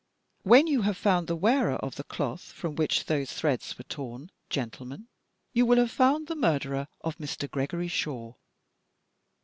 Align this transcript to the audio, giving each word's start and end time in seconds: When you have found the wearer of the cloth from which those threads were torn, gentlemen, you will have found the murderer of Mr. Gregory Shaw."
When 0.41 0.65
you 0.65 0.81
have 0.81 0.97
found 0.97 1.27
the 1.27 1.35
wearer 1.35 1.75
of 1.75 1.93
the 1.95 2.03
cloth 2.03 2.41
from 2.53 2.73
which 2.73 3.05
those 3.05 3.31
threads 3.31 3.77
were 3.77 3.83
torn, 3.83 4.31
gentlemen, 4.49 5.09
you 5.53 5.63
will 5.63 5.77
have 5.77 5.91
found 5.91 6.25
the 6.25 6.33
murderer 6.35 6.87
of 7.01 7.19
Mr. 7.19 7.47
Gregory 7.47 7.87
Shaw." 7.87 8.33